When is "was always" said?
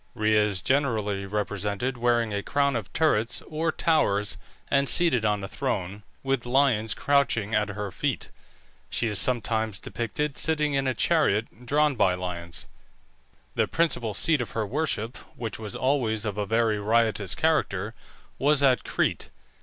15.59-16.25